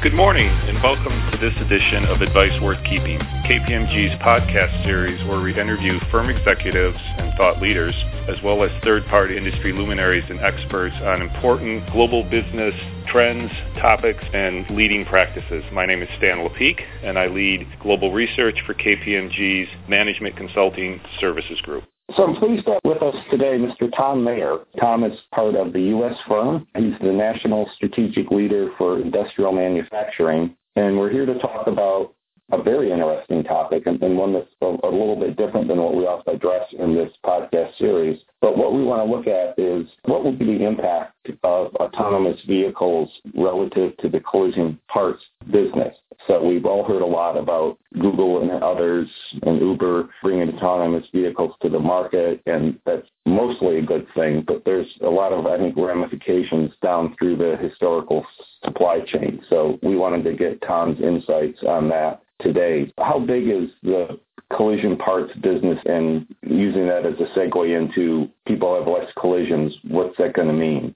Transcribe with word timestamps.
Good 0.00 0.14
morning, 0.14 0.46
and 0.46 0.80
welcome 0.80 1.28
to 1.32 1.38
this 1.38 1.54
edition 1.60 2.04
of 2.04 2.20
Advice 2.20 2.52
Worth 2.62 2.78
Keeping, 2.84 3.18
KPMG's 3.18 4.14
podcast 4.22 4.84
series 4.84 5.18
where 5.26 5.40
we 5.40 5.50
interview 5.50 5.98
firm 6.12 6.30
executives 6.30 6.96
and 7.00 7.34
thought 7.36 7.60
leaders, 7.60 7.96
as 8.28 8.36
well 8.44 8.62
as 8.62 8.70
third 8.84 9.04
party 9.06 9.36
industry 9.36 9.72
luminaries 9.72 10.22
and 10.30 10.38
experts 10.38 10.94
on 11.02 11.20
important 11.20 11.90
global 11.90 12.22
business 12.30 12.74
trends, 13.08 13.50
topics, 13.80 14.22
and 14.32 14.70
leading 14.70 15.04
practices. 15.04 15.64
My 15.72 15.84
name 15.84 16.00
is 16.00 16.08
Stan 16.18 16.48
Lepeak, 16.48 16.80
and 17.02 17.18
I 17.18 17.26
lead 17.26 17.66
global 17.82 18.12
research 18.12 18.62
for 18.66 18.74
KPMG's 18.74 19.68
Management 19.88 20.36
Consulting 20.36 21.00
Services 21.18 21.60
Group. 21.62 21.82
So 22.16 22.24
I'm 22.24 22.36
pleased 22.36 22.64
to 22.64 22.72
have 22.72 22.80
with 22.84 23.02
us 23.02 23.14
today 23.30 23.58
Mr. 23.58 23.94
Tom 23.94 24.24
Mayor. 24.24 24.60
Tom 24.80 25.04
is 25.04 25.12
part 25.34 25.54
of 25.54 25.74
the 25.74 25.80
U.S. 25.82 26.16
firm. 26.26 26.66
He's 26.74 26.94
the 27.02 27.12
National 27.12 27.68
Strategic 27.76 28.30
Leader 28.30 28.70
for 28.78 29.00
Industrial 29.00 29.52
Manufacturing. 29.52 30.56
And 30.76 30.96
we're 30.96 31.10
here 31.10 31.26
to 31.26 31.38
talk 31.38 31.66
about 31.66 32.14
a 32.50 32.62
very 32.62 32.90
interesting 32.90 33.44
topic 33.44 33.86
and, 33.86 34.02
and 34.02 34.16
one 34.16 34.32
that's 34.32 34.48
a, 34.62 34.66
a, 34.66 34.90
little 34.90 35.16
bit 35.16 35.36
different 35.36 35.68
than 35.68 35.82
what 35.82 35.94
we 35.94 36.04
often 36.04 36.34
address 36.34 36.66
in 36.78 36.94
this 36.94 37.12
podcast 37.24 37.76
series. 37.76 38.18
But 38.40 38.56
what 38.56 38.72
we 38.72 38.84
want 38.84 39.04
to 39.04 39.12
look 39.12 39.26
at 39.26 39.58
is 39.58 39.86
what 40.04 40.22
will 40.22 40.32
be 40.32 40.58
the 40.58 40.64
impact 40.64 41.14
of 41.42 41.74
autonomous 41.76 42.40
vehicles 42.46 43.10
relative 43.34 43.96
to 43.98 44.08
the 44.08 44.20
collision 44.20 44.78
parts 44.88 45.22
business. 45.50 45.96
So 46.26 46.42
we've 46.42 46.64
all 46.64 46.84
heard 46.84 47.02
a 47.02 47.06
lot 47.06 47.36
about 47.36 47.78
Google 47.94 48.42
and 48.42 48.62
others 48.62 49.08
and 49.42 49.60
Uber 49.60 50.10
bringing 50.22 50.54
autonomous 50.54 51.06
vehicles 51.12 51.54
to 51.62 51.68
the 51.68 51.78
market, 51.78 52.40
and 52.46 52.78
that's 52.84 53.06
mostly 53.26 53.78
a 53.78 53.82
good 53.82 54.06
thing. 54.14 54.44
But 54.46 54.64
there's 54.64 54.88
a 55.02 55.08
lot 55.08 55.32
of, 55.32 55.46
I 55.46 55.58
think, 55.58 55.76
ramifications 55.76 56.72
down 56.82 57.16
through 57.18 57.36
the 57.36 57.56
historical 57.60 58.24
supply 58.64 59.00
chain. 59.00 59.42
So 59.48 59.78
we 59.82 59.96
wanted 59.96 60.24
to 60.24 60.34
get 60.34 60.62
Tom's 60.62 61.00
insights 61.00 61.62
on 61.66 61.88
that 61.88 62.22
today. 62.40 62.92
How 62.98 63.18
big 63.18 63.48
is 63.48 63.70
the 63.82 64.18
collision 64.54 64.96
parts 64.96 65.32
business 65.40 65.78
and 65.84 66.26
using 66.42 66.86
that 66.86 67.04
as 67.04 67.14
a 67.20 67.38
segue 67.38 67.78
into 67.78 68.28
people 68.46 68.74
have 68.74 68.86
less 68.86 69.10
collisions, 69.18 69.74
what's 69.88 70.16
that 70.18 70.34
going 70.34 70.48
to 70.48 70.54
mean? 70.54 70.94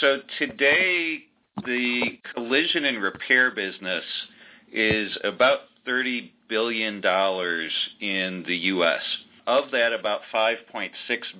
So 0.00 0.18
today, 0.38 1.24
the 1.66 2.18
collision 2.34 2.86
and 2.86 3.02
repair 3.02 3.50
business 3.50 4.04
is 4.72 5.16
about 5.24 5.60
$30 5.86 6.30
billion 6.48 6.96
in 8.00 8.44
the 8.46 8.56
U.S. 8.56 9.02
Of 9.46 9.70
that, 9.72 9.92
about 9.92 10.20
5.6 10.32 10.90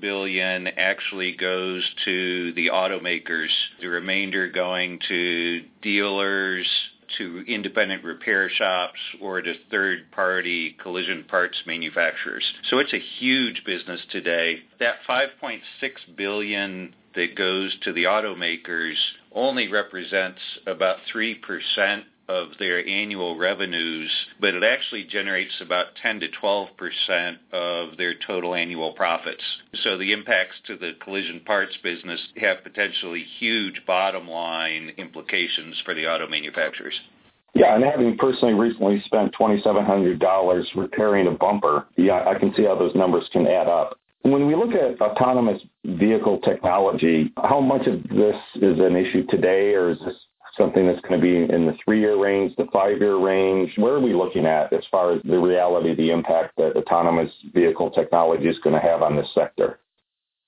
billion 0.00 0.68
actually 0.68 1.34
goes 1.36 1.82
to 2.04 2.52
the 2.52 2.68
automakers. 2.68 3.48
The 3.80 3.88
remainder 3.88 4.50
going 4.50 4.98
to 5.08 5.62
dealers, 5.80 6.66
to 7.18 7.44
independent 7.46 8.04
repair 8.04 8.50
shops 8.50 8.98
or 9.20 9.40
to 9.40 9.54
third 9.70 10.10
party 10.12 10.76
collision 10.82 11.24
parts 11.24 11.56
manufacturers. 11.66 12.44
So 12.70 12.78
it's 12.78 12.92
a 12.92 13.02
huge 13.18 13.62
business 13.64 14.00
today. 14.10 14.60
That 14.80 14.96
5.6 15.08 15.60
billion 16.16 16.94
that 17.14 17.36
goes 17.36 17.76
to 17.82 17.92
the 17.92 18.04
automakers 18.04 18.96
only 19.32 19.68
represents 19.68 20.40
about 20.66 20.98
3% 21.14 21.36
of 22.28 22.48
their 22.58 22.86
annual 22.86 23.36
revenues, 23.36 24.10
but 24.40 24.54
it 24.54 24.62
actually 24.62 25.04
generates 25.04 25.52
about 25.60 25.94
10 26.02 26.20
to 26.20 26.28
12 26.28 26.68
percent 26.76 27.38
of 27.52 27.96
their 27.96 28.14
total 28.26 28.54
annual 28.54 28.92
profits. 28.92 29.42
So 29.82 29.96
the 29.98 30.12
impacts 30.12 30.56
to 30.66 30.76
the 30.76 30.92
collision 31.02 31.40
parts 31.40 31.76
business 31.82 32.20
have 32.38 32.62
potentially 32.62 33.24
huge 33.38 33.82
bottom 33.86 34.28
line 34.28 34.92
implications 34.96 35.80
for 35.84 35.94
the 35.94 36.06
auto 36.06 36.28
manufacturers. 36.28 36.98
Yeah, 37.54 37.76
and 37.76 37.84
having 37.84 38.16
personally 38.18 38.54
recently 38.54 39.00
spent 39.04 39.32
$2,700 39.34 40.64
repairing 40.74 41.28
a 41.28 41.30
bumper, 41.30 41.86
yeah, 41.96 42.24
I 42.26 42.36
can 42.36 42.52
see 42.54 42.64
how 42.64 42.76
those 42.76 42.94
numbers 42.96 43.28
can 43.32 43.46
add 43.46 43.68
up. 43.68 43.96
When 44.22 44.46
we 44.46 44.56
look 44.56 44.72
at 44.72 45.00
autonomous 45.00 45.62
vehicle 45.84 46.40
technology, 46.40 47.32
how 47.36 47.60
much 47.60 47.86
of 47.86 48.02
this 48.04 48.36
is 48.56 48.80
an 48.80 48.96
issue 48.96 49.24
today, 49.26 49.74
or 49.74 49.90
is 49.90 49.98
this 49.98 50.16
something 50.56 50.86
that's 50.86 51.00
going 51.00 51.20
to 51.20 51.22
be 51.22 51.52
in 51.52 51.66
the 51.66 51.76
three 51.84 52.00
year 52.00 52.16
range, 52.16 52.54
the 52.56 52.66
five 52.72 52.98
year 52.98 53.16
range? 53.16 53.72
Where 53.76 53.94
are 53.94 54.00
we 54.00 54.14
looking 54.14 54.46
at 54.46 54.72
as 54.72 54.84
far 54.90 55.12
as 55.12 55.20
the 55.24 55.38
reality, 55.38 55.94
the 55.94 56.10
impact 56.10 56.56
that 56.56 56.76
autonomous 56.76 57.32
vehicle 57.52 57.90
technology 57.90 58.48
is 58.48 58.58
going 58.60 58.74
to 58.74 58.86
have 58.86 59.02
on 59.02 59.16
this 59.16 59.28
sector? 59.34 59.80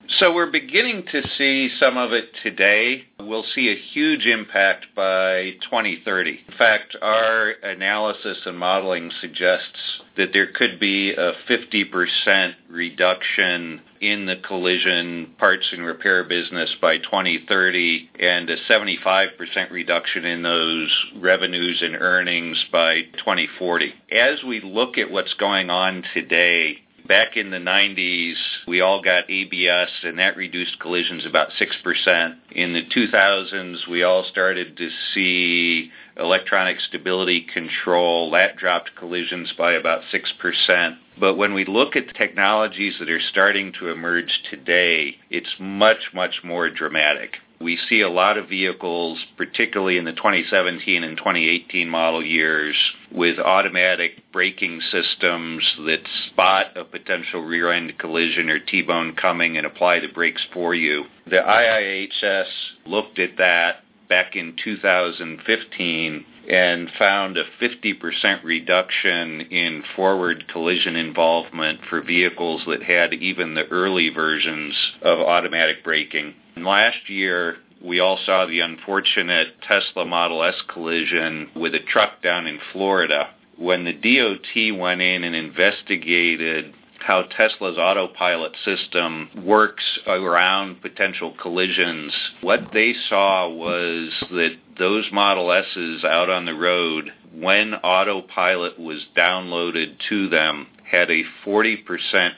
So 0.09 0.33
we're 0.33 0.49
beginning 0.49 1.03
to 1.11 1.21
see 1.37 1.69
some 1.81 1.97
of 1.97 2.13
it 2.13 2.29
today. 2.41 3.03
We'll 3.19 3.45
see 3.53 3.69
a 3.69 3.93
huge 3.93 4.25
impact 4.25 4.85
by 4.95 5.51
2030. 5.69 6.39
In 6.47 6.57
fact, 6.57 6.95
our 7.01 7.49
analysis 7.61 8.37
and 8.45 8.57
modeling 8.57 9.11
suggests 9.19 10.01
that 10.15 10.29
there 10.31 10.47
could 10.53 10.79
be 10.79 11.11
a 11.11 11.33
50% 11.49 12.53
reduction 12.69 13.81
in 13.99 14.25
the 14.25 14.37
collision 14.47 15.33
parts 15.39 15.67
and 15.73 15.85
repair 15.85 16.23
business 16.23 16.73
by 16.81 16.99
2030 16.99 18.09
and 18.19 18.49
a 18.49 18.57
75% 18.69 19.71
reduction 19.71 20.23
in 20.23 20.41
those 20.41 21.05
revenues 21.17 21.81
and 21.81 21.95
earnings 21.95 22.63
by 22.71 23.01
2040. 23.17 23.93
As 24.13 24.41
we 24.47 24.61
look 24.61 24.97
at 24.97 25.11
what's 25.11 25.33
going 25.33 25.69
on 25.69 26.03
today, 26.13 26.77
back 27.07 27.37
in 27.37 27.49
the 27.49 27.57
90s, 27.57 28.35
we 28.67 28.81
all 28.81 29.01
got 29.01 29.29
ABS, 29.29 29.89
and 30.03 30.19
that 30.19 30.37
reduced 30.37 30.79
collisions 30.79 31.25
about 31.25 31.49
6%. 31.59 32.35
In 32.51 32.73
the 32.73 32.83
2000s, 32.83 33.87
we 33.89 34.03
all 34.03 34.23
started 34.29 34.77
to 34.77 34.89
see 35.13 35.91
electronic 36.17 36.79
stability 36.79 37.47
control. 37.53 38.31
That 38.31 38.57
dropped 38.57 38.95
collisions 38.95 39.53
by 39.57 39.73
about 39.73 40.01
6%. 40.11 40.97
But 41.19 41.35
when 41.35 41.53
we 41.53 41.65
look 41.65 41.95
at 41.95 42.07
the 42.07 42.13
technologies 42.13 42.95
that 42.99 43.09
are 43.09 43.19
starting 43.19 43.73
to 43.79 43.89
emerge 43.89 44.41
today, 44.49 45.15
it's 45.29 45.55
much, 45.59 46.11
much 46.13 46.41
more 46.43 46.69
dramatic. 46.69 47.37
We 47.59 47.77
see 47.89 48.01
a 48.01 48.09
lot 48.09 48.37
of 48.37 48.49
vehicles, 48.49 49.17
particularly 49.35 49.97
in 49.97 50.05
the 50.05 50.13
2017 50.13 51.03
and 51.03 51.17
2018 51.17 51.89
model 51.89 52.23
years, 52.23 52.75
with 53.11 53.39
automatic 53.39 54.23
braking 54.31 54.79
systems 54.91 55.63
that 55.85 56.01
spot 56.27 56.77
a 56.77 56.83
potential 56.83 57.41
rear 57.41 57.71
end 57.71 57.97
collision 57.97 58.49
or 58.49 58.59
T 58.59 58.83
bone 58.83 59.15
coming 59.15 59.57
and 59.57 59.65
apply 59.65 59.99
the 59.99 60.07
brakes 60.07 60.45
for 60.53 60.75
you. 60.75 61.05
The 61.25 61.37
IIHS 61.37 62.45
looked 62.85 63.17
at 63.17 63.37
that 63.37 63.83
back 64.07 64.35
in 64.35 64.55
2015 64.63 66.25
and 66.49 66.89
found 66.97 67.37
a 67.37 67.43
50% 67.61 68.43
reduction 68.43 69.41
in 69.41 69.83
forward 69.95 70.47
collision 70.47 70.95
involvement 70.95 71.79
for 71.89 72.01
vehicles 72.01 72.61
that 72.67 72.81
had 72.81 73.13
even 73.13 73.53
the 73.53 73.67
early 73.67 74.09
versions 74.09 74.73
of 75.01 75.19
automatic 75.19 75.83
braking. 75.83 76.33
Last 76.63 77.09
year, 77.09 77.57
we 77.83 77.99
all 77.99 78.19
saw 78.25 78.45
the 78.45 78.59
unfortunate 78.59 79.61
Tesla 79.67 80.05
Model 80.05 80.43
S 80.43 80.55
collision 80.67 81.49
with 81.55 81.75
a 81.75 81.79
truck 81.79 82.21
down 82.21 82.47
in 82.47 82.59
Florida. 82.71 83.29
When 83.57 83.85
the 83.85 83.93
DOT 83.93 84.79
went 84.79 85.01
in 85.01 85.23
and 85.23 85.35
investigated 85.35 86.73
how 86.99 87.23
Tesla's 87.23 87.77
autopilot 87.77 88.53
system 88.65 89.29
works 89.45 89.99
around 90.07 90.81
potential 90.81 91.33
collisions, 91.41 92.13
what 92.41 92.71
they 92.73 92.93
saw 93.07 93.47
was 93.49 94.11
that 94.31 94.57
those 94.77 95.05
Model 95.11 95.51
S's 95.51 96.03
out 96.03 96.29
on 96.29 96.45
the 96.45 96.53
road, 96.53 97.11
when 97.33 97.75
autopilot 97.75 98.79
was 98.79 99.05
downloaded 99.15 99.95
to 100.09 100.27
them, 100.29 100.67
had 100.89 101.11
a 101.11 101.23
40% 101.45 101.77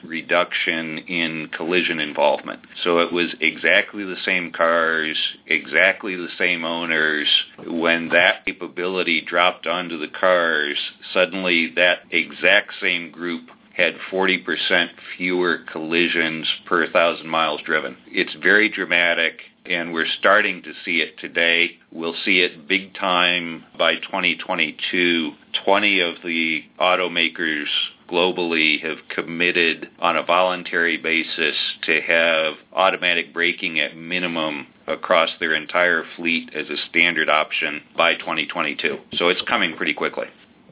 reduction 0.04 0.98
in 0.98 1.48
collision 1.56 2.00
involvement. 2.00 2.60
So 2.82 2.98
it 2.98 3.12
was 3.12 3.34
exactly 3.40 4.04
the 4.04 4.16
same 4.24 4.50
cars, 4.52 5.16
exactly 5.46 6.16
the 6.16 6.28
same 6.36 6.64
owners. 6.64 7.28
When 7.66 8.08
that 8.08 8.44
capability 8.44 9.20
dropped 9.20 9.66
onto 9.66 9.98
the 9.98 10.08
cars, 10.08 10.78
suddenly 11.12 11.72
that 11.76 12.00
exact 12.10 12.72
same 12.80 13.10
group 13.10 13.48
had 13.76 13.94
40% 14.12 14.88
fewer 15.16 15.60
collisions 15.72 16.46
per 16.66 16.90
thousand 16.90 17.28
miles 17.28 17.60
driven. 17.64 17.96
It's 18.08 18.34
very 18.42 18.68
dramatic 18.68 19.40
and 19.66 19.92
we're 19.92 20.06
starting 20.18 20.62
to 20.62 20.72
see 20.84 21.00
it 21.00 21.18
today. 21.18 21.78
We'll 21.92 22.16
see 22.24 22.40
it 22.40 22.66
big 22.66 22.94
time 22.94 23.64
by 23.78 23.96
2022. 23.96 25.32
20 25.64 26.00
of 26.00 26.14
the 26.24 26.62
automakers 26.80 27.66
globally 28.10 28.80
have 28.82 28.98
committed 29.08 29.88
on 29.98 30.16
a 30.16 30.22
voluntary 30.22 30.96
basis 30.96 31.56
to 31.82 32.00
have 32.00 32.54
automatic 32.72 33.32
braking 33.32 33.78
at 33.78 33.96
minimum 33.96 34.66
across 34.86 35.30
their 35.38 35.54
entire 35.54 36.04
fleet 36.16 36.50
as 36.54 36.68
a 36.68 36.76
standard 36.88 37.28
option 37.28 37.80
by 37.96 38.14
2022. 38.14 38.98
So 39.14 39.28
it's 39.28 39.42
coming 39.42 39.76
pretty 39.76 39.94
quickly. 39.94 40.26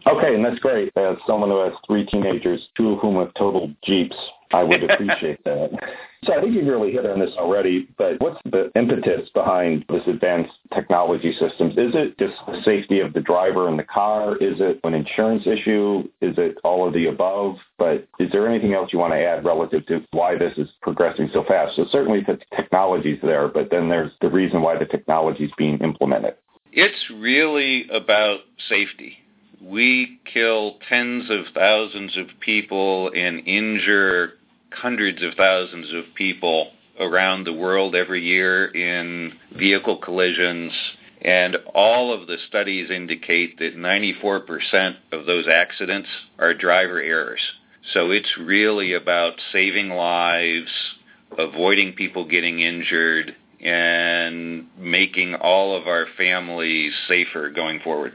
Okay, 0.07 0.35
and 0.35 0.45
that's 0.45 0.59
great. 0.59 0.93
As 0.97 1.17
someone 1.27 1.51
who 1.51 1.63
has 1.65 1.73
three 1.87 2.07
teenagers, 2.07 2.61
two 2.77 2.93
of 2.93 3.01
whom 3.01 3.17
have 3.17 3.33
total 3.35 3.73
Jeeps, 3.85 4.17
I 4.53 4.63
would 4.63 4.83
appreciate 4.91 5.43
that. 5.45 5.71
So 6.25 6.33
I 6.33 6.41
think 6.41 6.55
you've 6.55 6.67
really 6.67 6.91
hit 6.91 7.07
on 7.07 7.21
this 7.21 7.31
already, 7.39 7.89
but 7.97 8.21
what's 8.21 8.41
the 8.45 8.73
impetus 8.75 9.29
behind 9.35 9.85
this 9.89 10.03
advanced 10.07 10.53
technology 10.75 11.33
systems? 11.39 11.75
Is 11.75 11.95
it 11.95 12.19
just 12.19 12.35
the 12.47 12.61
safety 12.65 13.01
of 13.01 13.13
the 13.13 13.21
driver 13.21 13.69
in 13.69 13.77
the 13.77 13.85
car? 13.85 14.37
Is 14.37 14.61
it 14.61 14.81
an 14.83 14.95
insurance 14.95 15.47
issue? 15.47 16.09
Is 16.21 16.37
it 16.37 16.57
all 16.65 16.87
of 16.87 16.93
the 16.93 17.07
above? 17.07 17.57
But 17.79 18.09
is 18.19 18.33
there 18.33 18.49
anything 18.49 18.75
else 18.75 18.93
you 18.93 18.99
want 18.99 19.13
to 19.13 19.25
add 19.25 19.45
relative 19.45 19.87
to 19.87 20.05
why 20.11 20.37
this 20.37 20.59
is 20.59 20.69
progressing 20.83 21.31
so 21.33 21.45
fast? 21.45 21.77
So 21.77 21.87
certainly 21.93 22.21
the 22.21 22.39
technology's 22.57 23.21
there, 23.23 23.47
but 23.47 23.71
then 23.71 23.89
there's 23.89 24.13
the 24.21 24.29
reason 24.29 24.61
why 24.61 24.77
the 24.77 24.87
technology 24.87 25.45
is 25.45 25.53
being 25.57 25.79
implemented. 25.79 26.35
It's 26.73 27.11
really 27.11 27.89
about 27.91 28.41
safety. 28.69 29.19
We 29.61 30.21
kill 30.33 30.79
tens 30.89 31.31
of 31.31 31.47
thousands 31.55 32.17
of 32.17 32.27
people 32.41 33.11
and 33.15 33.47
injure 33.47 34.35
hundreds 34.73 35.23
of 35.23 35.35
thousands 35.35 35.93
of 35.93 36.05
people 36.15 36.73
around 37.01 37.45
the 37.45 37.53
world 37.53 37.95
every 37.95 38.23
year 38.23 38.67
in 38.67 39.33
vehicle 39.57 39.99
collisions. 39.99 40.73
And 41.23 41.57
all 41.75 42.13
of 42.13 42.29
the 42.29 42.37
studies 42.49 42.91
indicate 42.91 43.59
that 43.59 43.77
94% 43.77 44.97
of 45.13 45.27
those 45.27 45.49
accidents 45.49 46.09
are 46.39 46.55
driver 46.55 47.01
errors. 47.01 47.41
So 47.93 48.11
it's 48.11 48.37
really 48.39 48.93
about 48.93 49.35
saving 49.53 49.89
lives, 49.89 50.71
avoiding 51.37 51.95
people 51.95 52.29
getting 52.29 52.61
injured, 52.61 53.35
and 53.61 54.67
making 54.79 55.35
all 55.35 55.77
of 55.77 55.89
our 55.89 56.07
families 56.17 56.93
safer 57.09 57.51
going 57.51 57.81
forward. 57.81 58.13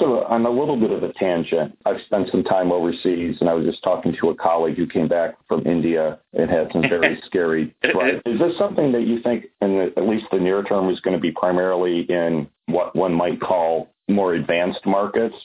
So 0.00 0.24
on 0.24 0.44
a 0.44 0.50
little 0.50 0.76
bit 0.76 0.90
of 0.90 1.04
a 1.04 1.12
tangent, 1.12 1.78
I've 1.86 2.00
spent 2.06 2.28
some 2.30 2.42
time 2.42 2.72
overseas, 2.72 3.36
and 3.40 3.48
I 3.48 3.54
was 3.54 3.64
just 3.64 3.82
talking 3.84 4.14
to 4.20 4.30
a 4.30 4.34
colleague 4.34 4.76
who 4.76 4.88
came 4.88 5.06
back 5.06 5.36
from 5.46 5.64
India 5.66 6.18
and 6.32 6.50
had 6.50 6.72
some 6.72 6.82
very 6.82 7.20
scary 7.26 7.72
drives. 7.82 8.20
Is 8.26 8.40
this 8.40 8.58
something 8.58 8.90
that 8.90 9.02
you 9.02 9.22
think, 9.22 9.46
in 9.60 9.76
the, 9.76 9.92
at 9.96 10.08
least 10.08 10.26
the 10.32 10.38
near 10.38 10.64
term, 10.64 10.90
is 10.90 10.98
going 11.00 11.16
to 11.16 11.20
be 11.20 11.30
primarily 11.30 12.00
in 12.00 12.48
what 12.66 12.96
one 12.96 13.14
might 13.14 13.40
call 13.40 13.94
more 14.08 14.34
advanced 14.34 14.84
markets, 14.84 15.36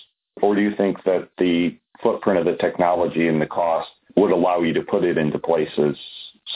or 0.41 0.55
do 0.55 0.61
you 0.61 0.75
think 0.75 1.03
that 1.03 1.29
the 1.37 1.77
footprint 2.01 2.39
of 2.39 2.45
the 2.45 2.55
technology 2.55 3.27
and 3.27 3.41
the 3.41 3.45
cost 3.45 3.89
would 4.19 4.31
allow 4.31 4.61
you 4.61 4.73
to 4.73 4.81
put 4.81 5.03
it 5.03 5.17
into 5.17 5.39
places 5.39 5.97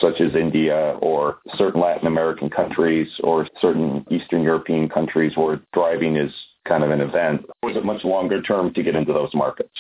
such 0.01 0.19
as 0.19 0.35
India 0.35 0.97
or 1.01 1.37
certain 1.55 1.79
Latin 1.79 2.07
American 2.07 2.49
countries 2.49 3.07
or 3.23 3.47
certain 3.61 4.05
Eastern 4.09 4.41
European 4.41 4.89
countries 4.89 5.33
where 5.35 5.61
driving 5.71 6.15
is 6.15 6.33
kind 6.67 6.83
of 6.83 6.91
an 6.91 7.01
event? 7.01 7.41
Is 7.63 7.77
it 7.77 7.85
much 7.85 8.03
longer 8.03 8.41
term 8.41 8.73
to 8.73 8.83
get 8.83 8.95
into 8.95 9.13
those 9.13 9.33
markets? 9.33 9.71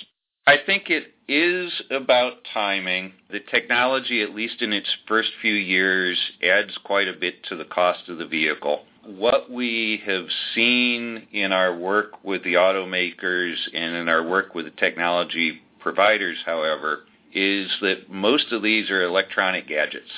I 0.45 0.57
think 0.65 0.89
it 0.89 1.13
is 1.27 1.71
about 1.89 2.33
timing. 2.53 3.13
The 3.31 3.39
technology, 3.39 4.21
at 4.21 4.35
least 4.35 4.61
in 4.61 4.73
its 4.73 4.89
first 5.07 5.29
few 5.41 5.53
years, 5.53 6.19
adds 6.43 6.77
quite 6.83 7.07
a 7.07 7.13
bit 7.13 7.43
to 7.49 7.55
the 7.55 7.65
cost 7.65 8.09
of 8.09 8.17
the 8.17 8.27
vehicle. 8.27 8.83
What 9.05 9.49
we 9.49 10.01
have 10.05 10.25
seen 10.53 11.27
in 11.31 11.51
our 11.51 11.75
work 11.75 12.23
with 12.23 12.43
the 12.43 12.53
automakers 12.53 13.55
and 13.73 13.95
in 13.95 14.09
our 14.09 14.27
work 14.27 14.53
with 14.53 14.65
the 14.65 14.71
technology 14.71 15.61
providers, 15.79 16.37
however, 16.45 17.03
is 17.33 17.69
that 17.81 18.09
most 18.09 18.51
of 18.51 18.61
these 18.61 18.89
are 18.89 19.03
electronic 19.03 19.67
gadgets. 19.67 20.11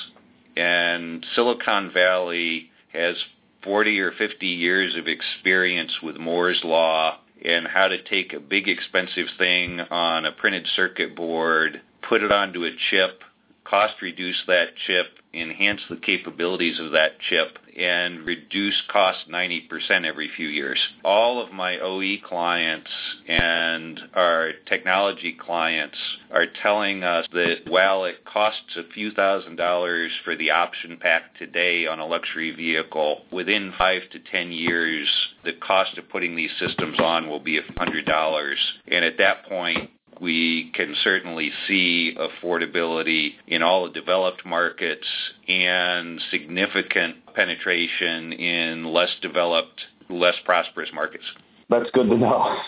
And 0.56 1.24
Silicon 1.34 1.92
Valley 1.92 2.70
has 2.92 3.16
40 3.62 4.00
or 4.00 4.12
50 4.12 4.46
years 4.46 4.96
of 4.96 5.08
experience 5.08 5.92
with 6.02 6.18
Moore's 6.18 6.60
Law 6.64 7.18
and 7.44 7.66
how 7.66 7.88
to 7.88 8.02
take 8.02 8.32
a 8.32 8.40
big 8.40 8.68
expensive 8.68 9.26
thing 9.38 9.80
on 9.80 10.24
a 10.24 10.32
printed 10.32 10.66
circuit 10.74 11.14
board, 11.14 11.80
put 12.08 12.22
it 12.22 12.32
onto 12.32 12.64
a 12.64 12.70
chip, 12.90 13.22
cost 13.64 13.94
reduce 14.00 14.42
that 14.46 14.68
chip, 14.86 15.06
enhance 15.36 15.80
the 15.88 15.96
capabilities 15.96 16.78
of 16.80 16.92
that 16.92 17.18
chip, 17.28 17.58
and 17.76 18.24
reduce 18.24 18.80
cost 18.90 19.28
90% 19.30 20.04
every 20.04 20.30
few 20.36 20.48
years. 20.48 20.78
All 21.04 21.42
of 21.44 21.52
my 21.52 21.78
OE 21.78 22.16
clients 22.26 22.90
and 23.28 24.00
our 24.14 24.52
technology 24.66 25.36
clients 25.38 25.96
are 26.30 26.46
telling 26.62 27.02
us 27.02 27.26
that 27.32 27.62
while 27.66 28.04
it 28.04 28.24
costs 28.24 28.76
a 28.76 28.90
few 28.94 29.10
thousand 29.10 29.56
dollars 29.56 30.10
for 30.24 30.36
the 30.36 30.50
option 30.50 30.96
pack 31.00 31.36
today 31.38 31.86
on 31.86 31.98
a 31.98 32.06
luxury 32.06 32.52
vehicle, 32.52 33.22
within 33.30 33.72
five 33.76 34.02
to 34.12 34.18
ten 34.30 34.52
years, 34.52 35.08
the 35.44 35.52
cost 35.54 35.98
of 35.98 36.08
putting 36.08 36.34
these 36.34 36.50
systems 36.58 36.98
on 36.98 37.28
will 37.28 37.40
be 37.40 37.58
a 37.58 37.62
hundred 37.76 38.06
dollars. 38.06 38.58
And 38.88 39.04
at 39.04 39.18
that 39.18 39.44
point, 39.46 39.90
we 40.20 40.70
can 40.74 40.94
certainly 41.02 41.50
see 41.66 42.16
affordability 42.18 43.30
in 43.46 43.62
all 43.62 43.84
the 43.84 43.92
developed 43.92 44.44
markets 44.44 45.06
and 45.48 46.20
significant 46.30 47.16
penetration 47.34 48.32
in 48.32 48.84
less 48.84 49.10
developed, 49.22 49.80
less 50.08 50.34
prosperous 50.44 50.90
markets. 50.94 51.24
That's 51.68 51.90
good 51.92 52.08
to 52.08 52.16
know. 52.16 52.58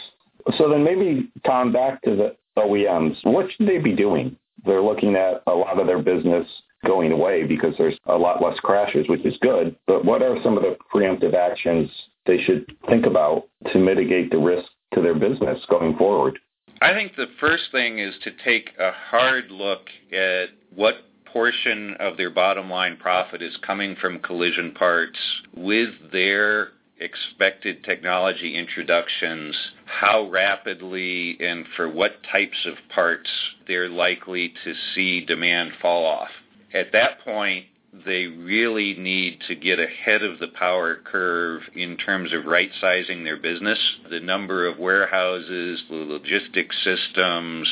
So 0.57 0.69
then 0.69 0.85
maybe, 0.85 1.31
Tom, 1.47 1.73
back 1.73 2.03
to 2.03 2.17
the 2.17 2.37
OEMs. 2.59 3.17
What 3.23 3.47
should 3.53 3.69
they 3.69 3.79
be 3.79 3.95
doing? 3.95 4.37
They're 4.65 4.83
looking 4.83 5.15
at 5.15 5.43
a 5.47 5.53
lot 5.53 5.79
of 5.79 5.87
their 5.87 6.03
business 6.03 6.47
going 6.87 7.13
away 7.13 7.45
because 7.45 7.75
there's 7.79 7.99
a 8.07 8.17
lot 8.17 8.43
less 8.43 8.59
crashes, 8.61 9.09
which 9.09 9.25
is 9.25 9.37
good. 9.41 9.77
But 9.87 10.05
what 10.05 10.23
are 10.23 10.37
some 10.43 10.57
of 10.57 10.63
the 10.63 10.77
preemptive 10.93 11.35
actions 11.35 11.91
they 12.27 12.39
should 12.43 12.67
think 12.89 13.07
about 13.07 13.45
to 13.73 13.79
mitigate 13.79 14.31
the 14.31 14.39
risk 14.39 14.69
to 14.95 15.03
their 15.03 15.15
business 15.15 15.59
going 15.69 15.97
forward? 15.97 16.39
I 16.81 16.93
think 16.93 17.17
the 17.17 17.27
first 17.41 17.65
thing 17.73 17.99
is 17.99 18.15
to 18.23 18.31
take 18.45 18.71
a 18.79 18.93
hard 18.93 19.51
look 19.51 19.89
at 20.13 20.47
what 20.75 20.95
portion 21.25 21.95
of 21.99 22.17
their 22.17 22.31
bottom 22.31 22.71
line 22.71 22.97
profit 22.97 23.43
is 23.43 23.57
coming 23.67 23.97
from 23.97 24.21
collision 24.21 24.73
parts 24.73 25.19
with 25.57 25.91
their 26.13 26.71
expected 27.01 27.85
technology 27.85 28.57
introductions, 28.57 29.57
how 29.87 30.29
rapidly 30.31 31.37
and 31.41 31.67
for 31.77 31.89
what 31.89 32.23
types 32.31 32.67
of 32.67 32.75
parts 32.93 33.31
they're 33.67 33.89
likely 33.89 34.53
to 34.65 34.75
see 34.95 35.25
demand 35.25 35.73
fall 35.81 36.05
off. 36.05 36.31
At 36.75 36.93
that 36.93 37.21
point, 37.25 37.67
they 37.93 38.27
really 38.27 38.95
need 38.95 39.41
to 39.49 39.55
get 39.55 39.79
ahead 39.79 40.23
of 40.23 40.39
the 40.39 40.49
power 40.49 40.97
curve 40.97 41.63
in 41.75 41.97
terms 41.97 42.33
of 42.33 42.45
right 42.45 42.71
sizing 42.81 43.25
their 43.25 43.39
business. 43.39 43.79
The 44.11 44.21
number 44.21 44.67
of 44.67 44.79
warehouses, 44.79 45.83
the 45.89 45.97
logistics 45.97 46.77
systems, 46.85 47.69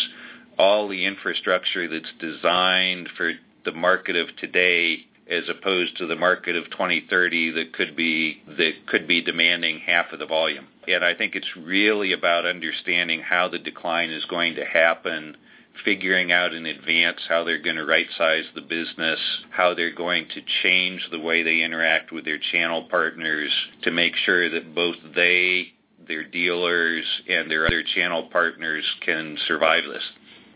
all 0.58 0.88
the 0.88 1.04
infrastructure 1.04 1.88
that's 1.88 2.12
designed 2.18 3.10
for 3.16 3.32
the 3.64 3.72
market 3.72 4.16
of 4.16 4.34
today 4.36 5.04
as 5.28 5.42
opposed 5.48 5.96
to 5.98 6.06
the 6.06 6.16
market 6.16 6.54
of 6.54 6.64
2030 6.70 7.50
that 7.50 7.72
could 7.72 7.96
be 7.96 8.42
that 8.46 8.72
could 8.86 9.08
be 9.08 9.20
demanding 9.20 9.80
half 9.80 10.12
of 10.12 10.18
the 10.18 10.26
volume. 10.26 10.66
And 10.86 11.04
I 11.04 11.14
think 11.14 11.34
it's 11.34 11.56
really 11.56 12.12
about 12.12 12.46
understanding 12.46 13.20
how 13.20 13.48
the 13.48 13.58
decline 13.58 14.10
is 14.10 14.24
going 14.26 14.54
to 14.54 14.64
happen 14.64 15.36
figuring 15.84 16.32
out 16.32 16.52
in 16.52 16.66
advance 16.66 17.18
how 17.28 17.44
they're 17.44 17.62
going 17.62 17.76
to 17.76 17.84
right 17.84 18.06
size 18.16 18.44
the 18.54 18.60
business, 18.60 19.18
how 19.50 19.74
they're 19.74 19.94
going 19.94 20.26
to 20.34 20.40
change 20.62 21.06
the 21.10 21.20
way 21.20 21.42
they 21.42 21.62
interact 21.62 22.12
with 22.12 22.24
their 22.24 22.38
channel 22.52 22.86
partners 22.90 23.50
to 23.82 23.90
make 23.90 24.14
sure 24.24 24.50
that 24.50 24.74
both 24.74 24.96
they, 25.14 25.72
their 26.06 26.24
dealers, 26.24 27.04
and 27.28 27.50
their 27.50 27.66
other 27.66 27.82
channel 27.94 28.28
partners 28.32 28.84
can 29.04 29.36
survive 29.46 29.84
this. 29.84 30.02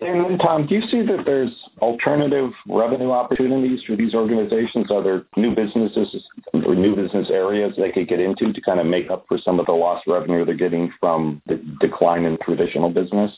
And 0.02 0.24
then, 0.24 0.38
Tom, 0.38 0.66
do 0.66 0.76
you 0.76 0.82
see 0.88 1.02
that 1.02 1.24
there's 1.26 1.50
alternative 1.80 2.52
revenue 2.66 3.10
opportunities 3.10 3.82
for 3.86 3.96
these 3.96 4.14
organizations? 4.14 4.90
Are 4.90 5.02
there 5.02 5.24
new 5.36 5.54
businesses 5.54 6.24
or 6.54 6.74
new 6.74 6.96
business 6.96 7.28
areas 7.30 7.74
they 7.76 7.92
could 7.92 8.08
get 8.08 8.18
into 8.18 8.50
to 8.50 8.60
kind 8.62 8.80
of 8.80 8.86
make 8.86 9.10
up 9.10 9.26
for 9.28 9.36
some 9.36 9.60
of 9.60 9.66
the 9.66 9.72
lost 9.72 10.06
revenue 10.06 10.44
they're 10.46 10.54
getting 10.54 10.90
from 10.98 11.42
the 11.46 11.56
decline 11.80 12.24
in 12.24 12.38
traditional 12.38 12.88
business? 12.88 13.30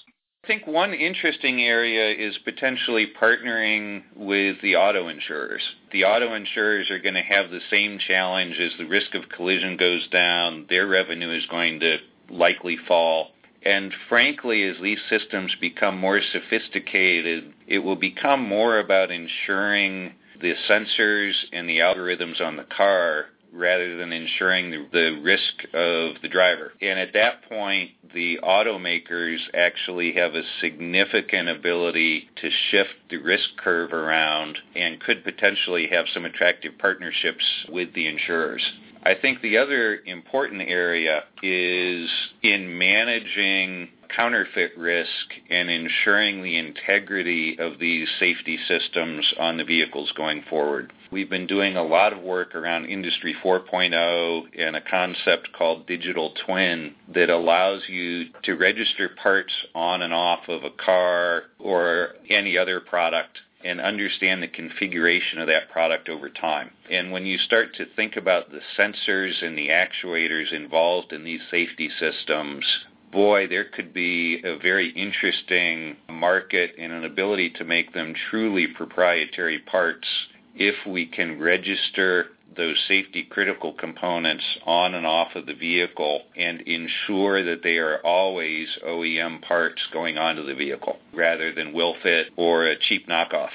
I 0.44 0.48
think 0.48 0.66
one 0.66 0.92
interesting 0.92 1.62
area 1.62 2.10
is 2.10 2.36
potentially 2.38 3.06
partnering 3.20 4.02
with 4.16 4.60
the 4.60 4.74
auto 4.74 5.06
insurers. 5.06 5.62
The 5.92 6.02
auto 6.02 6.34
insurers 6.34 6.90
are 6.90 6.98
going 6.98 7.14
to 7.14 7.22
have 7.22 7.50
the 7.50 7.60
same 7.70 8.00
challenge 8.00 8.58
as 8.58 8.72
the 8.76 8.86
risk 8.86 9.14
of 9.14 9.28
collision 9.28 9.76
goes 9.76 10.08
down, 10.08 10.66
their 10.68 10.88
revenue 10.88 11.30
is 11.30 11.46
going 11.46 11.78
to 11.78 11.98
likely 12.28 12.76
fall. 12.88 13.28
And 13.64 13.94
frankly, 14.08 14.64
as 14.64 14.74
these 14.82 14.98
systems 15.08 15.54
become 15.60 15.96
more 15.96 16.20
sophisticated, 16.20 17.54
it 17.68 17.78
will 17.78 17.94
become 17.94 18.42
more 18.42 18.80
about 18.80 19.12
ensuring 19.12 20.12
the 20.40 20.54
sensors 20.68 21.34
and 21.52 21.68
the 21.68 21.78
algorithms 21.78 22.40
on 22.40 22.56
the 22.56 22.64
car 22.64 23.26
rather 23.52 23.96
than 23.96 24.12
ensuring 24.12 24.70
the, 24.70 24.86
the 24.92 25.20
risk 25.22 25.64
of 25.74 26.20
the 26.22 26.28
driver. 26.28 26.72
And 26.80 26.98
at 26.98 27.12
that 27.12 27.48
point, 27.48 27.90
the 28.14 28.38
automakers 28.42 29.38
actually 29.54 30.12
have 30.14 30.34
a 30.34 30.42
significant 30.60 31.48
ability 31.48 32.28
to 32.40 32.50
shift 32.70 32.94
the 33.10 33.18
risk 33.18 33.44
curve 33.62 33.92
around 33.92 34.58
and 34.74 35.00
could 35.00 35.24
potentially 35.24 35.88
have 35.92 36.06
some 36.14 36.24
attractive 36.24 36.72
partnerships 36.78 37.44
with 37.68 37.92
the 37.94 38.06
insurers. 38.06 38.62
I 39.04 39.14
think 39.20 39.42
the 39.42 39.58
other 39.58 40.00
important 40.06 40.62
area 40.62 41.24
is 41.42 42.08
in 42.42 42.78
managing 42.78 43.88
counterfeit 44.16 44.76
risk 44.76 45.08
and 45.50 45.70
ensuring 45.70 46.42
the 46.42 46.56
integrity 46.56 47.56
of 47.58 47.78
these 47.78 48.08
safety 48.18 48.58
systems 48.68 49.32
on 49.38 49.56
the 49.56 49.64
vehicles 49.64 50.12
going 50.16 50.42
forward. 50.48 50.92
We've 51.10 51.30
been 51.30 51.46
doing 51.46 51.76
a 51.76 51.82
lot 51.82 52.12
of 52.12 52.22
work 52.22 52.54
around 52.54 52.86
Industry 52.86 53.34
4.0 53.44 54.42
and 54.58 54.76
a 54.76 54.80
concept 54.80 55.52
called 55.52 55.86
digital 55.86 56.32
twin 56.46 56.94
that 57.14 57.30
allows 57.30 57.82
you 57.88 58.26
to 58.44 58.54
register 58.54 59.10
parts 59.22 59.52
on 59.74 60.02
and 60.02 60.14
off 60.14 60.48
of 60.48 60.64
a 60.64 60.70
car 60.70 61.44
or 61.58 62.14
any 62.30 62.56
other 62.56 62.80
product 62.80 63.38
and 63.64 63.80
understand 63.80 64.42
the 64.42 64.48
configuration 64.48 65.38
of 65.38 65.46
that 65.46 65.70
product 65.70 66.08
over 66.08 66.28
time. 66.28 66.70
And 66.90 67.12
when 67.12 67.26
you 67.26 67.38
start 67.38 67.74
to 67.76 67.86
think 67.94 68.16
about 68.16 68.50
the 68.50 68.60
sensors 68.76 69.44
and 69.44 69.56
the 69.56 69.68
actuators 69.68 70.52
involved 70.52 71.12
in 71.12 71.24
these 71.24 71.40
safety 71.50 71.90
systems, 71.98 72.64
boy, 73.12 73.46
there 73.46 73.64
could 73.64 73.92
be 73.92 74.42
a 74.44 74.58
very 74.58 74.90
interesting 74.90 75.96
market 76.10 76.72
and 76.78 76.92
an 76.92 77.04
ability 77.04 77.50
to 77.50 77.64
make 77.64 77.92
them 77.92 78.14
truly 78.30 78.66
proprietary 78.66 79.58
parts 79.60 80.08
if 80.54 80.74
we 80.86 81.06
can 81.06 81.40
register 81.40 82.26
those 82.56 82.76
safety 82.88 83.22
critical 83.30 83.72
components 83.72 84.44
on 84.66 84.94
and 84.94 85.06
off 85.06 85.28
of 85.34 85.46
the 85.46 85.54
vehicle 85.54 86.22
and 86.36 86.60
ensure 86.62 87.42
that 87.42 87.62
they 87.62 87.78
are 87.78 87.98
always 88.04 88.68
OEM 88.86 89.40
parts 89.42 89.80
going 89.92 90.18
onto 90.18 90.44
the 90.44 90.54
vehicle 90.54 90.98
rather 91.14 91.52
than 91.52 91.72
will 91.72 91.94
fit 92.02 92.26
or 92.36 92.66
a 92.66 92.78
cheap 92.78 93.08
knockoff. 93.08 93.50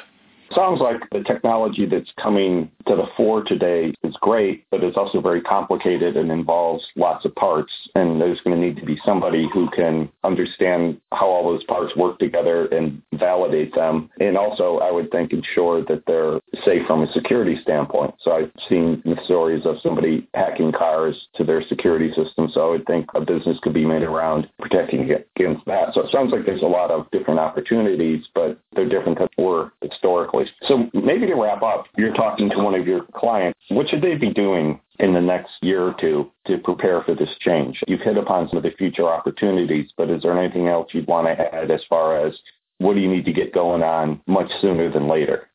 Sounds 0.56 0.80
like 0.80 1.02
the 1.12 1.24
technology 1.24 1.86
that's 1.86 2.12
coming 2.22 2.72
to 2.88 2.96
the 2.96 3.08
fore 3.18 3.44
today 3.44 3.94
is 4.04 4.16
great, 4.22 4.66
but 4.72 4.84
it's 4.84 4.98
also 4.98 5.20
very 5.20 5.42
complicated 5.42 6.16
and 6.16 6.32
involves 6.32 6.86
lots 6.96 7.26
of 7.26 7.36
parts. 7.36 7.72
And 7.96 8.20
there's 8.22 8.40
going 8.42 8.60
to 8.60 8.66
need 8.66 8.78
to 8.78 8.86
be 8.86 9.00
somebody 9.06 9.50
who 9.54 9.70
can 9.72 10.10
understand 10.24 11.00
how 11.12 11.28
all 11.28 11.52
those 11.52 11.64
parts 11.66 11.96
work 11.96 12.20
together 12.20 12.66
and 12.68 13.02
validate 13.18 13.74
them. 13.74 14.10
And 14.20 14.38
also, 14.38 14.80
I 14.80 14.92
would 14.92 15.12
think, 15.12 15.34
ensure 15.34 15.84
that 15.86 16.04
they're 16.08 16.40
safe 16.64 16.86
from 16.88 17.04
a 17.04 17.12
security 17.14 17.58
standpoint. 17.62 18.16
So 18.22 18.32
I've 18.32 18.52
seen 18.70 19.02
stories 19.26 19.66
of 19.66 19.78
somebody 19.82 20.28
hacking 20.34 20.72
cars 20.72 21.28
to 21.36 21.44
their 21.44 21.62
security 21.68 22.10
system. 22.14 22.50
So 22.54 22.68
I 22.68 22.70
would 22.72 22.86
think 22.86 23.08
a 23.16 23.22
business 23.22 23.58
could 23.62 23.74
be 23.74 23.86
made 23.86 24.04
around 24.04 24.50
protecting 24.60 25.10
against 25.36 25.66
that. 25.66 25.94
So 25.94 26.02
it 26.02 26.12
sounds 26.12 26.32
like 26.32 26.46
there's 26.46 26.62
a 26.62 26.66
lot 26.66 26.92
of 26.92 27.10
different 27.12 27.40
opportunities, 27.40 28.26
but 28.34 28.60
they're 28.74 28.90
different 28.90 29.20
than 29.20 29.28
were 29.38 29.72
historically. 29.82 30.46
So 30.68 30.90
maybe 30.94 31.28
to 31.28 31.36
wrap 31.36 31.62
up, 31.62 31.86
you're 31.98 32.14
talking 32.14 32.50
to 32.50 32.58
one 32.58 32.76
of 32.76 32.88
your 32.88 33.06
clients. 33.16 33.60
What 33.70 33.90
should 33.90 34.02
they 34.02 34.16
be 34.16 34.34
doing 34.34 34.80
in 35.00 35.14
the 35.14 35.22
next 35.22 35.52
year 35.62 35.84
or 35.84 35.96
two 36.00 36.32
to 36.48 36.58
prepare 36.58 37.04
for 37.04 37.14
this 37.14 37.30
change? 37.40 37.82
You've 37.88 38.02
hit 38.02 38.18
upon 38.18 38.50
some 38.50 38.58
of 38.58 38.64
the 38.64 38.72
future 38.72 39.08
opportunities, 39.08 39.92
but 39.96 40.10
is 40.10 40.24
there 40.24 40.38
anything 40.38 40.68
else 40.68 40.90
you'd 40.92 41.08
want 41.08 41.28
to 41.28 41.56
add 41.56 41.70
as 41.72 41.82
far 41.90 42.18
as 42.26 42.34
what 42.80 42.94
do 42.94 43.00
you 43.00 43.10
need 43.10 43.26
to 43.26 43.34
get 43.34 43.54
going 43.54 43.84
on 43.84 44.22
much 44.28 44.50
sooner 44.62 44.92
than 44.92 45.08
later? 45.08 45.50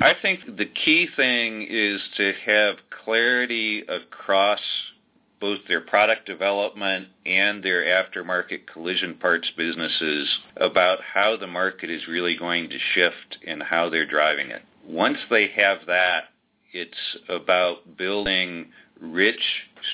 I 0.00 0.14
think 0.20 0.40
the 0.56 0.66
key 0.66 1.08
thing 1.14 1.66
is 1.68 2.00
to 2.16 2.32
have 2.46 2.76
clarity 3.04 3.82
across 3.82 4.60
both 5.40 5.58
their 5.68 5.80
product 5.80 6.26
development 6.26 7.08
and 7.24 7.62
their 7.62 7.84
aftermarket 7.84 8.66
collision 8.72 9.14
parts 9.14 9.50
businesses 9.56 10.28
about 10.56 10.98
how 11.02 11.36
the 11.36 11.46
market 11.46 11.90
is 11.90 12.06
really 12.06 12.36
going 12.36 12.68
to 12.68 12.78
shift 12.94 13.38
and 13.46 13.62
how 13.62 13.88
they're 13.88 14.06
driving 14.06 14.50
it. 14.50 14.62
Once 14.86 15.18
they 15.30 15.48
have 15.48 15.78
that, 15.86 16.24
it's 16.72 17.16
about 17.28 17.96
building 17.96 18.66
rich 19.00 19.42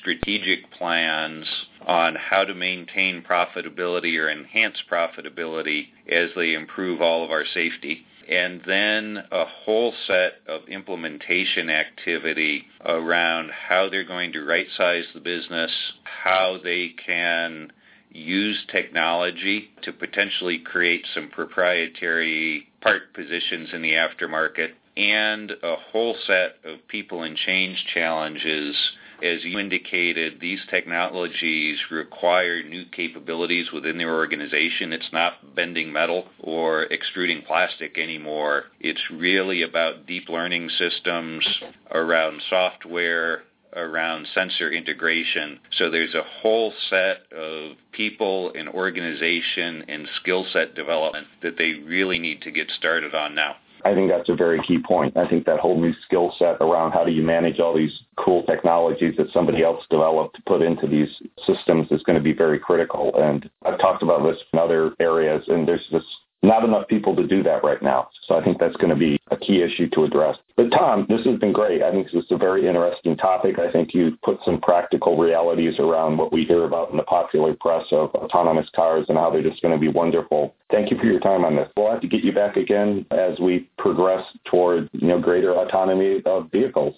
strategic 0.00 0.70
plans 0.72 1.46
on 1.86 2.16
how 2.16 2.44
to 2.44 2.54
maintain 2.54 3.22
profitability 3.22 4.18
or 4.18 4.28
enhance 4.28 4.76
profitability 4.90 5.86
as 6.10 6.30
they 6.34 6.54
improve 6.54 7.00
all 7.00 7.24
of 7.24 7.30
our 7.30 7.44
safety. 7.54 8.04
And 8.28 8.60
then 8.66 9.22
a 9.30 9.44
whole 9.44 9.94
set 10.08 10.40
of 10.48 10.62
implementation 10.68 11.70
activity 11.70 12.64
around 12.84 13.50
how 13.52 13.88
they're 13.88 14.04
going 14.04 14.32
to 14.32 14.44
right 14.44 14.66
size 14.76 15.04
the 15.14 15.20
business, 15.20 15.70
how 16.02 16.58
they 16.62 16.94
can 17.06 17.72
use 18.10 18.64
technology 18.72 19.70
to 19.82 19.92
potentially 19.92 20.58
create 20.58 21.06
some 21.14 21.28
proprietary 21.28 22.66
part 22.80 23.14
positions 23.14 23.68
in 23.72 23.82
the 23.82 23.92
aftermarket, 23.92 24.70
and 24.96 25.52
a 25.62 25.76
whole 25.92 26.16
set 26.26 26.56
of 26.64 26.78
people 26.88 27.22
and 27.22 27.36
change 27.36 27.84
challenges 27.92 28.74
as 29.22 29.44
you 29.44 29.58
indicated, 29.58 30.40
these 30.40 30.60
technologies 30.70 31.78
require 31.90 32.62
new 32.62 32.84
capabilities 32.86 33.72
within 33.72 33.98
their 33.98 34.14
organization. 34.14 34.92
It's 34.92 35.12
not 35.12 35.54
bending 35.54 35.92
metal 35.92 36.26
or 36.40 36.84
extruding 36.84 37.42
plastic 37.42 37.98
anymore. 37.98 38.64
It's 38.80 39.00
really 39.10 39.62
about 39.62 40.06
deep 40.06 40.28
learning 40.28 40.68
systems 40.70 41.46
around 41.90 42.42
software, 42.50 43.42
around 43.74 44.26
sensor 44.34 44.70
integration. 44.70 45.60
So 45.76 45.90
there's 45.90 46.14
a 46.14 46.22
whole 46.22 46.72
set 46.90 47.30
of 47.32 47.76
people 47.92 48.52
and 48.54 48.68
organization 48.68 49.84
and 49.88 50.08
skill 50.20 50.46
set 50.52 50.74
development 50.74 51.26
that 51.42 51.58
they 51.58 51.74
really 51.84 52.18
need 52.18 52.42
to 52.42 52.50
get 52.50 52.70
started 52.70 53.14
on 53.14 53.34
now. 53.34 53.56
I 53.86 53.94
think 53.94 54.10
that's 54.10 54.28
a 54.28 54.34
very 54.34 54.60
key 54.62 54.78
point. 54.84 55.16
I 55.16 55.28
think 55.28 55.46
that 55.46 55.60
whole 55.60 55.80
new 55.80 55.94
skill 56.04 56.34
set 56.40 56.56
around 56.60 56.90
how 56.90 57.04
do 57.04 57.12
you 57.12 57.22
manage 57.22 57.60
all 57.60 57.72
these 57.72 57.96
cool 58.16 58.42
technologies 58.42 59.14
that 59.16 59.30
somebody 59.32 59.62
else 59.62 59.84
developed 59.88 60.34
to 60.34 60.42
put 60.42 60.60
into 60.60 60.88
these 60.88 61.08
systems 61.46 61.86
is 61.92 62.02
going 62.02 62.18
to 62.18 62.22
be 62.22 62.32
very 62.32 62.58
critical. 62.58 63.14
And 63.14 63.48
I've 63.64 63.78
talked 63.78 64.02
about 64.02 64.24
this 64.24 64.38
in 64.52 64.58
other 64.58 64.92
areas, 64.98 65.44
and 65.46 65.68
there's 65.68 65.86
just 65.92 66.06
not 66.42 66.64
enough 66.64 66.86
people 66.88 67.16
to 67.16 67.26
do 67.26 67.42
that 67.42 67.64
right 67.64 67.82
now. 67.82 68.08
So 68.26 68.36
I 68.38 68.44
think 68.44 68.58
that's 68.58 68.76
going 68.76 68.90
to 68.90 68.96
be 68.96 69.18
a 69.30 69.36
key 69.36 69.62
issue 69.62 69.88
to 69.90 70.04
address. 70.04 70.36
But 70.56 70.70
Tom, 70.70 71.06
this 71.08 71.24
has 71.24 71.38
been 71.38 71.52
great. 71.52 71.82
I 71.82 71.90
think 71.90 72.06
this 72.06 72.24
is 72.24 72.30
a 72.30 72.36
very 72.36 72.66
interesting 72.66 73.16
topic. 73.16 73.58
I 73.58 73.70
think 73.70 73.94
you've 73.94 74.20
put 74.22 74.38
some 74.44 74.60
practical 74.60 75.16
realities 75.16 75.78
around 75.78 76.16
what 76.16 76.32
we 76.32 76.44
hear 76.44 76.64
about 76.64 76.90
in 76.90 76.96
the 76.96 77.02
popular 77.02 77.54
press 77.60 77.84
of 77.90 78.14
autonomous 78.14 78.68
cars 78.74 79.06
and 79.08 79.18
how 79.18 79.30
they're 79.30 79.42
just 79.42 79.62
going 79.62 79.74
to 79.74 79.80
be 79.80 79.88
wonderful. 79.88 80.54
Thank 80.70 80.90
you 80.90 80.98
for 80.98 81.06
your 81.06 81.20
time 81.20 81.44
on 81.44 81.56
this. 81.56 81.68
We'll 81.76 81.90
have 81.90 82.00
to 82.00 82.08
get 82.08 82.24
you 82.24 82.32
back 82.32 82.56
again 82.56 83.06
as 83.10 83.38
we 83.38 83.68
progress 83.78 84.24
toward 84.44 84.88
you 84.92 85.08
know 85.08 85.20
greater 85.20 85.54
autonomy 85.54 86.22
of 86.24 86.50
vehicles. 86.50 86.94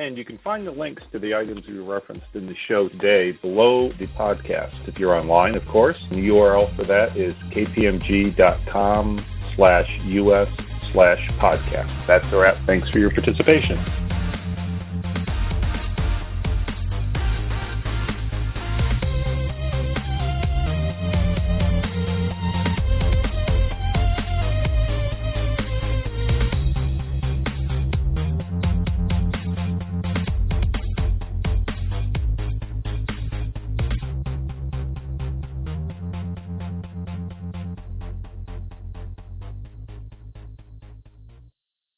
And 0.00 0.16
you 0.16 0.24
can 0.24 0.38
find 0.38 0.66
the 0.66 0.70
links 0.70 1.02
to 1.12 1.18
the 1.18 1.34
items 1.34 1.66
we 1.68 1.78
referenced 1.78 2.24
in 2.32 2.46
the 2.46 2.54
show 2.68 2.88
today 2.88 3.32
below 3.32 3.92
the 3.98 4.06
podcast. 4.06 4.88
If 4.88 4.98
you're 4.98 5.14
online, 5.14 5.54
of 5.54 5.66
course, 5.66 5.98
the 6.08 6.16
URL 6.16 6.74
for 6.74 6.84
that 6.84 7.18
is 7.18 7.34
kpmg.com 7.54 9.26
slash 9.56 9.86
us 10.06 10.48
slash 10.94 11.20
podcast. 11.32 12.06
That's 12.06 12.24
a 12.32 12.36
wrap. 12.38 12.66
Thanks 12.66 12.88
for 12.88 12.98
your 12.98 13.10
participation. 13.10 13.76